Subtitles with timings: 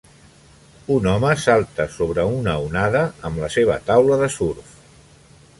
[0.95, 4.77] Un home salta sobre una onada amb la seva taula de surf.